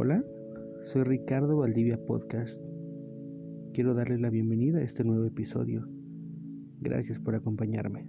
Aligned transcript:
Hola, 0.00 0.24
soy 0.84 1.02
Ricardo 1.02 1.56
Valdivia 1.56 1.98
Podcast. 1.98 2.62
Quiero 3.74 3.94
darle 3.94 4.16
la 4.20 4.30
bienvenida 4.30 4.78
a 4.78 4.84
este 4.84 5.02
nuevo 5.02 5.24
episodio. 5.24 5.88
Gracias 6.78 7.18
por 7.18 7.34
acompañarme. 7.34 8.06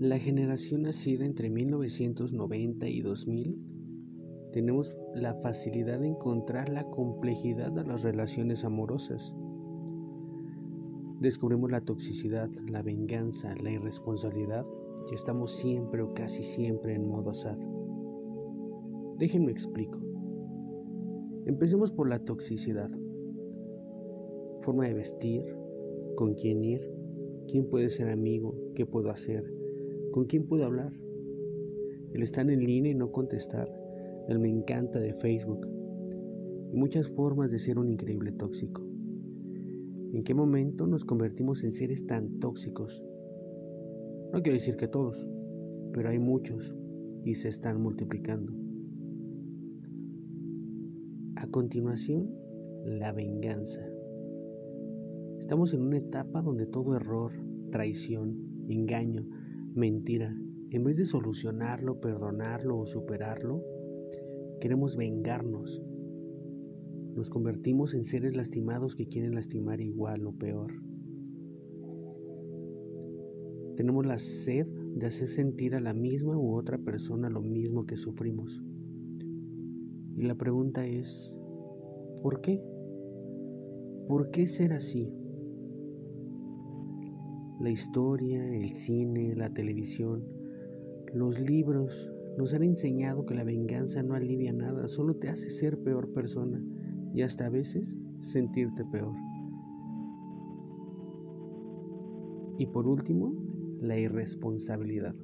La 0.00 0.18
generación 0.18 0.82
nacida 0.82 1.24
entre 1.24 1.50
1990 1.50 2.88
y 2.88 3.00
2000 3.02 3.75
tenemos 4.56 4.96
la 5.14 5.34
facilidad 5.34 6.00
de 6.00 6.06
encontrar 6.06 6.70
la 6.70 6.84
complejidad 6.84 7.72
de 7.72 7.84
las 7.84 8.00
relaciones 8.00 8.64
amorosas. 8.64 9.34
Descubrimos 11.20 11.70
la 11.70 11.82
toxicidad, 11.82 12.48
la 12.66 12.80
venganza, 12.80 13.54
la 13.62 13.72
irresponsabilidad 13.72 14.64
y 15.10 15.14
estamos 15.14 15.52
siempre 15.56 16.00
o 16.00 16.14
casi 16.14 16.42
siempre 16.42 16.94
en 16.94 17.06
modo 17.06 17.34
sad. 17.34 17.58
Déjenme 19.18 19.52
explico. 19.52 19.98
Empecemos 21.44 21.92
por 21.92 22.08
la 22.08 22.20
toxicidad. 22.20 22.90
Forma 24.62 24.86
de 24.86 24.94
vestir, 24.94 25.44
con 26.14 26.32
quién 26.32 26.64
ir, 26.64 26.80
quién 27.46 27.68
puede 27.68 27.90
ser 27.90 28.08
amigo, 28.08 28.54
qué 28.74 28.86
puedo 28.86 29.10
hacer, 29.10 29.44
con 30.12 30.24
quién 30.24 30.48
puedo 30.48 30.64
hablar. 30.64 30.94
El 32.14 32.22
estar 32.22 32.50
en 32.50 32.64
línea 32.64 32.92
y 32.92 32.94
no 32.94 33.12
contestar, 33.12 33.70
el 34.28 34.38
me 34.38 34.48
encanta 34.48 34.98
de 34.98 35.14
Facebook 35.14 35.66
y 36.72 36.76
muchas 36.76 37.08
formas 37.08 37.50
de 37.50 37.58
ser 37.58 37.78
un 37.78 37.88
increíble 37.88 38.32
tóxico. 38.32 38.82
¿En 40.12 40.24
qué 40.24 40.34
momento 40.34 40.86
nos 40.86 41.04
convertimos 41.04 41.62
en 41.64 41.72
seres 41.72 42.06
tan 42.06 42.38
tóxicos? 42.40 43.04
No 44.32 44.42
quiero 44.42 44.54
decir 44.54 44.76
que 44.76 44.88
todos, 44.88 45.28
pero 45.92 46.08
hay 46.08 46.18
muchos 46.18 46.74
y 47.24 47.34
se 47.34 47.48
están 47.48 47.80
multiplicando. 47.80 48.52
A 51.36 51.46
continuación, 51.48 52.30
la 52.84 53.12
venganza. 53.12 53.80
Estamos 55.38 55.74
en 55.74 55.82
una 55.82 55.98
etapa 55.98 56.42
donde 56.42 56.66
todo 56.66 56.96
error, 56.96 57.32
traición, 57.70 58.36
engaño, 58.68 59.24
mentira, 59.74 60.34
en 60.70 60.84
vez 60.84 60.96
de 60.96 61.04
solucionarlo, 61.04 62.00
perdonarlo 62.00 62.78
o 62.78 62.86
superarlo, 62.86 63.62
queremos 64.60 64.96
vengarnos. 64.96 65.82
Nos 67.14 67.30
convertimos 67.30 67.94
en 67.94 68.04
seres 68.04 68.36
lastimados 68.36 68.94
que 68.94 69.06
quieren 69.06 69.34
lastimar 69.34 69.80
igual 69.80 70.26
o 70.26 70.32
peor. 70.32 70.72
Tenemos 73.76 74.06
la 74.06 74.18
sed 74.18 74.66
de 74.96 75.06
hacer 75.06 75.28
sentir 75.28 75.74
a 75.74 75.80
la 75.80 75.92
misma 75.92 76.36
u 76.38 76.54
otra 76.54 76.78
persona 76.78 77.28
lo 77.28 77.42
mismo 77.42 77.84
que 77.84 77.96
sufrimos. 77.96 78.62
Y 80.16 80.22
la 80.22 80.34
pregunta 80.34 80.86
es, 80.86 81.36
¿por 82.22 82.40
qué? 82.40 82.62
¿Por 84.08 84.30
qué 84.30 84.46
ser 84.46 84.72
así? 84.72 85.12
La 87.60 87.70
historia, 87.70 88.42
el 88.56 88.72
cine, 88.72 89.34
la 89.36 89.52
televisión, 89.52 90.24
los 91.12 91.38
libros 91.40 92.10
nos 92.36 92.54
han 92.54 92.62
enseñado 92.62 93.24
que 93.24 93.34
la 93.34 93.44
venganza 93.44 94.02
no 94.02 94.14
alivia 94.14 94.52
nada, 94.52 94.88
solo 94.88 95.16
te 95.16 95.28
hace 95.28 95.50
ser 95.50 95.78
peor 95.78 96.12
persona 96.12 96.62
y 97.14 97.22
hasta 97.22 97.46
a 97.46 97.50
veces 97.50 97.96
sentirte 98.20 98.84
peor. 98.84 99.14
Y 102.58 102.66
por 102.66 102.86
último, 102.86 103.34
la 103.80 103.98
irresponsabilidad. 103.98 105.14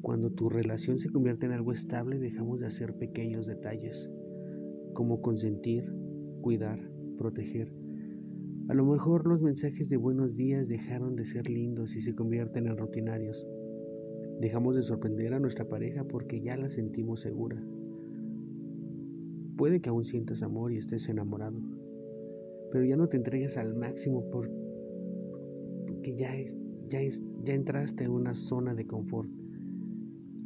Cuando 0.00 0.30
tu 0.30 0.48
relación 0.48 0.98
se 0.98 1.10
convierte 1.10 1.46
en 1.46 1.52
algo 1.52 1.72
estable, 1.72 2.18
dejamos 2.18 2.60
de 2.60 2.66
hacer 2.66 2.94
pequeños 2.96 3.46
detalles, 3.46 4.10
como 4.94 5.20
consentir, 5.20 5.84
cuidar, 6.40 6.80
proteger 7.18 7.72
a 8.68 8.74
lo 8.74 8.86
mejor 8.86 9.26
los 9.26 9.42
mensajes 9.42 9.88
de 9.88 9.96
buenos 9.96 10.36
días 10.36 10.68
dejaron 10.68 11.16
de 11.16 11.26
ser 11.26 11.50
lindos 11.50 11.96
y 11.96 12.00
se 12.00 12.14
convierten 12.14 12.68
en 12.68 12.78
rutinarios. 12.78 13.44
Dejamos 14.42 14.74
de 14.74 14.82
sorprender 14.82 15.34
a 15.34 15.38
nuestra 15.38 15.68
pareja 15.68 16.02
porque 16.02 16.40
ya 16.40 16.56
la 16.56 16.68
sentimos 16.68 17.20
segura. 17.20 17.62
Puede 19.56 19.80
que 19.80 19.88
aún 19.88 20.04
sientas 20.04 20.42
amor 20.42 20.72
y 20.72 20.78
estés 20.78 21.08
enamorado, 21.08 21.60
pero 22.72 22.84
ya 22.84 22.96
no 22.96 23.06
te 23.06 23.18
entregues 23.18 23.56
al 23.56 23.76
máximo 23.76 24.28
porque 24.32 26.16
ya, 26.16 26.34
ya, 26.88 26.98
ya 27.44 27.54
entraste 27.54 28.02
en 28.02 28.10
una 28.10 28.34
zona 28.34 28.74
de 28.74 28.84
confort 28.84 29.30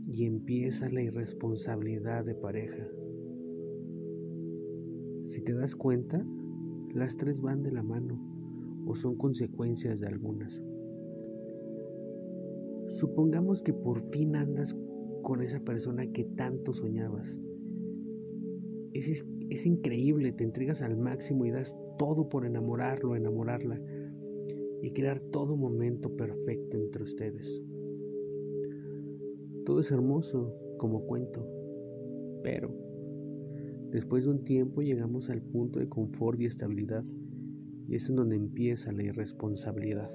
y 0.06 0.26
empieza 0.26 0.90
la 0.90 1.00
irresponsabilidad 1.00 2.26
de 2.26 2.34
pareja. 2.34 2.86
Si 5.24 5.40
te 5.40 5.54
das 5.54 5.74
cuenta, 5.74 6.22
las 6.92 7.16
tres 7.16 7.40
van 7.40 7.62
de 7.62 7.72
la 7.72 7.82
mano 7.82 8.20
o 8.84 8.94
son 8.94 9.16
consecuencias 9.16 10.00
de 10.00 10.08
algunas. 10.08 10.65
Supongamos 12.98 13.62
que 13.62 13.72
por 13.72 14.02
fin 14.10 14.36
andas 14.36 14.76
con 15.22 15.42
esa 15.42 15.60
persona 15.60 16.06
que 16.12 16.24
tanto 16.24 16.72
soñabas. 16.72 17.36
Es, 18.92 19.24
es, 19.50 19.66
increíble, 19.66 20.32
te 20.32 20.44
entregas 20.44 20.82
al 20.82 20.96
máximo 20.96 21.44
y 21.44 21.50
das 21.50 21.76
todo 21.98 22.28
por 22.28 22.46
enamorarlo, 22.46 23.16
enamorarla 23.16 23.80
y 24.82 24.92
crear 24.92 25.20
todo 25.20 25.56
momento 25.56 26.16
perfecto 26.16 26.76
entre 26.76 27.02
ustedes. 27.02 27.62
Todo 29.64 29.80
es 29.80 29.90
hermoso 29.90 30.54
como 30.78 31.06
cuento, 31.06 31.46
pero 32.42 32.86
Después 33.90 34.24
de 34.24 34.30
un 34.30 34.44
tiempo 34.44 34.82
llegamos 34.82 35.30
al 35.30 35.40
punto 35.40 35.78
de 35.78 35.88
confort 35.88 36.40
y 36.40 36.46
estabilidad 36.46 37.04
y 37.88 37.94
es 37.94 38.08
en 38.08 38.16
donde 38.16 38.36
empieza 38.36 38.92
la 38.92 39.04
irresponsabilidad. 39.04 40.10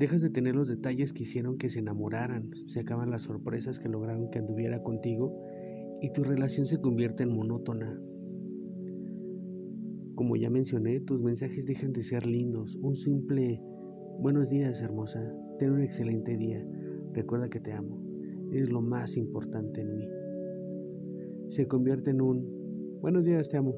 Dejas 0.00 0.22
de 0.22 0.30
tener 0.30 0.54
los 0.54 0.66
detalles 0.66 1.12
que 1.12 1.24
hicieron 1.24 1.58
que 1.58 1.68
se 1.68 1.80
enamoraran, 1.80 2.52
se 2.68 2.80
acaban 2.80 3.10
las 3.10 3.24
sorpresas 3.24 3.78
que 3.78 3.90
lograron 3.90 4.30
que 4.30 4.38
anduviera 4.38 4.82
contigo 4.82 5.44
y 6.00 6.10
tu 6.14 6.24
relación 6.24 6.64
se 6.64 6.80
convierte 6.80 7.24
en 7.24 7.36
monótona. 7.36 8.00
Como 10.14 10.36
ya 10.36 10.48
mencioné, 10.48 11.00
tus 11.00 11.20
mensajes 11.20 11.66
dejan 11.66 11.92
de 11.92 12.02
ser 12.02 12.24
lindos. 12.24 12.76
Un 12.76 12.96
simple 12.96 13.60
buenos 14.20 14.48
días, 14.48 14.80
hermosa. 14.80 15.22
Ten 15.58 15.72
un 15.72 15.82
excelente 15.82 16.34
día. 16.34 16.64
Recuerda 17.12 17.50
que 17.50 17.60
te 17.60 17.74
amo 17.74 18.00
es 18.52 18.70
lo 18.70 18.80
más 18.80 19.18
importante 19.18 19.82
en 19.82 19.96
mí. 19.96 20.08
Se 21.50 21.66
convierte 21.66 22.08
en 22.08 22.22
un 22.22 22.98
buenos 23.02 23.26
días, 23.26 23.50
te 23.50 23.58
amo. 23.58 23.76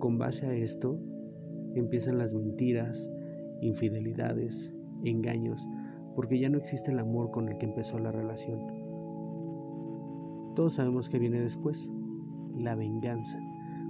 Con 0.00 0.18
base 0.18 0.44
a 0.44 0.56
esto 0.56 0.98
empiezan 1.76 2.18
las 2.18 2.34
mentiras, 2.34 3.08
infidelidades, 3.60 4.72
engaños, 5.04 5.66
porque 6.14 6.38
ya 6.38 6.48
no 6.48 6.58
existe 6.58 6.90
el 6.90 6.98
amor 6.98 7.30
con 7.30 7.48
el 7.48 7.58
que 7.58 7.66
empezó 7.66 7.98
la 7.98 8.12
relación. 8.12 8.60
Todos 10.54 10.74
sabemos 10.74 11.08
que 11.08 11.18
viene 11.18 11.40
después, 11.40 11.88
la 12.56 12.74
venganza, 12.74 13.38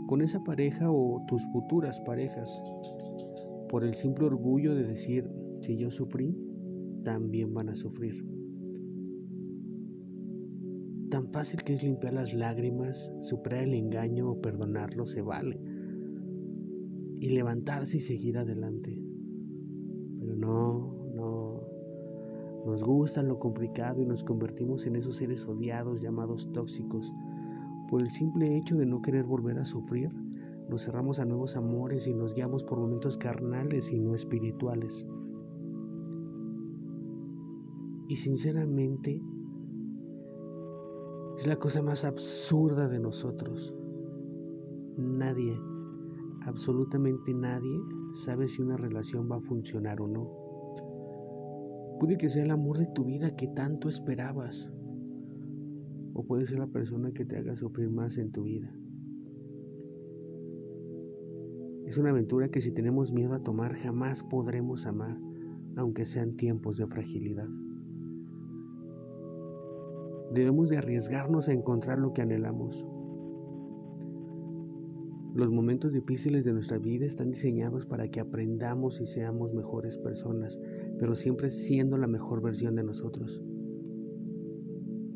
con 0.06 0.20
esa 0.20 0.42
pareja 0.44 0.90
o 0.90 1.24
tus 1.26 1.42
futuras 1.52 2.00
parejas, 2.00 2.50
por 3.68 3.84
el 3.84 3.94
simple 3.94 4.26
orgullo 4.26 4.74
de 4.74 4.84
decir, 4.84 5.30
si 5.60 5.76
yo 5.76 5.90
sufrí, 5.90 6.36
también 7.04 7.54
van 7.54 7.70
a 7.70 7.74
sufrir. 7.74 8.24
Tan 11.10 11.32
fácil 11.32 11.62
que 11.62 11.72
es 11.72 11.82
limpiar 11.82 12.12
las 12.12 12.34
lágrimas, 12.34 13.10
superar 13.22 13.64
el 13.64 13.74
engaño 13.74 14.30
o 14.30 14.40
perdonarlo 14.40 15.06
se 15.06 15.22
vale. 15.22 15.58
Y 17.20 17.30
levantarse 17.30 17.96
y 17.96 18.00
seguir 18.00 18.36
adelante. 18.36 19.07
Pero 20.18 20.36
no, 20.36 20.94
no. 21.14 21.60
Nos 22.66 22.82
gusta 22.82 23.22
lo 23.22 23.38
complicado 23.38 24.02
y 24.02 24.06
nos 24.06 24.22
convertimos 24.24 24.86
en 24.86 24.96
esos 24.96 25.16
seres 25.16 25.46
odiados 25.46 26.00
llamados 26.00 26.50
tóxicos. 26.52 27.12
Por 27.90 28.02
el 28.02 28.10
simple 28.10 28.56
hecho 28.56 28.76
de 28.76 28.86
no 28.86 29.00
querer 29.00 29.24
volver 29.24 29.58
a 29.58 29.64
sufrir, 29.64 30.10
nos 30.68 30.84
cerramos 30.84 31.18
a 31.18 31.24
nuevos 31.24 31.56
amores 31.56 32.06
y 32.06 32.12
nos 32.12 32.34
guiamos 32.34 32.62
por 32.62 32.78
momentos 32.78 33.16
carnales 33.16 33.90
y 33.90 33.98
no 33.98 34.14
espirituales. 34.14 35.06
Y 38.08 38.16
sinceramente, 38.16 39.22
es 41.38 41.46
la 41.46 41.56
cosa 41.56 41.82
más 41.82 42.04
absurda 42.04 42.88
de 42.88 42.98
nosotros. 42.98 43.72
Nadie, 44.96 45.58
absolutamente 46.42 47.32
nadie, 47.32 47.80
sabe 48.24 48.48
si 48.48 48.62
una 48.62 48.76
relación 48.76 49.30
va 49.30 49.36
a 49.36 49.40
funcionar 49.40 50.00
o 50.00 50.08
no. 50.08 50.48
Puede 52.00 52.16
que 52.16 52.28
sea 52.28 52.44
el 52.44 52.50
amor 52.50 52.78
de 52.78 52.86
tu 52.86 53.04
vida 53.04 53.34
que 53.36 53.48
tanto 53.48 53.88
esperabas. 53.88 54.68
O 56.14 56.24
puede 56.24 56.46
ser 56.46 56.58
la 56.58 56.66
persona 56.66 57.12
que 57.12 57.24
te 57.24 57.36
haga 57.36 57.56
sufrir 57.56 57.90
más 57.90 58.18
en 58.18 58.30
tu 58.32 58.42
vida. 58.44 58.72
Es 61.86 61.96
una 61.96 62.10
aventura 62.10 62.50
que 62.50 62.60
si 62.60 62.70
tenemos 62.70 63.12
miedo 63.12 63.34
a 63.34 63.42
tomar 63.42 63.74
jamás 63.74 64.22
podremos 64.22 64.84
amar, 64.84 65.16
aunque 65.76 66.04
sean 66.04 66.36
tiempos 66.36 66.76
de 66.76 66.86
fragilidad. 66.86 67.48
Debemos 70.34 70.68
de 70.68 70.76
arriesgarnos 70.76 71.48
a 71.48 71.52
encontrar 71.52 71.98
lo 71.98 72.12
que 72.12 72.22
anhelamos. 72.22 72.84
Los 75.38 75.52
momentos 75.52 75.92
difíciles 75.92 76.44
de 76.44 76.52
nuestra 76.52 76.78
vida 76.78 77.06
están 77.06 77.30
diseñados 77.30 77.86
para 77.86 78.08
que 78.08 78.18
aprendamos 78.18 79.00
y 79.00 79.06
seamos 79.06 79.54
mejores 79.54 79.96
personas, 79.96 80.58
pero 80.98 81.14
siempre 81.14 81.52
siendo 81.52 81.96
la 81.96 82.08
mejor 82.08 82.42
versión 82.42 82.74
de 82.74 82.82
nosotros. 82.82 83.40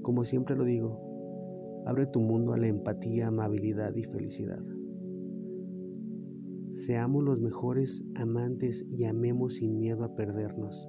Como 0.01 0.25
siempre 0.25 0.55
lo 0.55 0.63
digo, 0.63 1.83
abre 1.87 2.07
tu 2.07 2.21
mundo 2.21 2.53
a 2.53 2.57
la 2.57 2.69
empatía, 2.69 3.27
amabilidad 3.27 3.97
y 3.97 4.05
felicidad. 4.05 4.63
Seamos 6.75 7.25
los 7.25 7.41
mejores 7.41 8.05
amantes 8.15 8.87
y 8.93 9.07
amemos 9.07 9.55
sin 9.55 9.77
miedo 9.77 10.05
a 10.05 10.15
perdernos. 10.15 10.89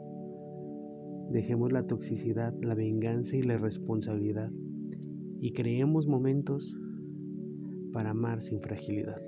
Dejemos 1.32 1.72
la 1.72 1.88
toxicidad, 1.88 2.54
la 2.62 2.76
venganza 2.76 3.36
y 3.36 3.42
la 3.42 3.58
responsabilidad 3.58 4.52
y 5.40 5.52
creemos 5.54 6.08
momentos 6.08 6.74
para 7.94 8.10
amar 8.10 8.42
sin 8.42 8.60
fragilidad. 8.60 9.22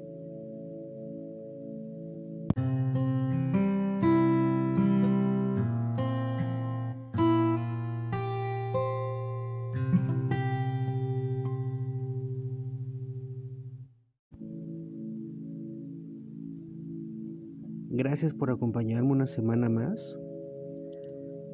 Gracias 17.97 18.33
por 18.33 18.51
acompañarme 18.51 19.11
una 19.11 19.27
semana 19.27 19.69
más 19.69 20.17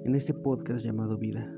en 0.05 0.15
este 0.15 0.33
podcast 0.33 0.83
llamado 0.83 1.17
Vida. 1.17 1.53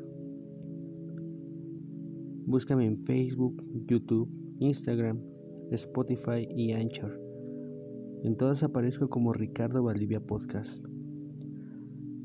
Búscame 2.46 2.86
en 2.86 3.06
Facebook, 3.06 3.64
YouTube, 3.88 4.30
Instagram, 4.60 5.33
Spotify 5.76 6.48
y 6.50 6.74
Anchor. 6.74 7.20
En 8.24 8.38
todas 8.38 8.64
aparezco 8.64 9.10
como 9.10 9.34
Ricardo 9.34 9.84
Valdivia 9.84 10.20
Podcast. 10.20 10.86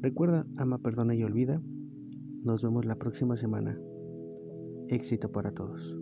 Recuerda, 0.00 0.46
ama, 0.56 0.78
perdona 0.78 1.14
y 1.14 1.24
olvida. 1.24 1.60
Nos 2.44 2.62
vemos 2.62 2.84
la 2.84 2.96
próxima 2.96 3.36
semana. 3.36 3.78
Éxito 4.88 5.32
para 5.32 5.52
todos. 5.52 5.96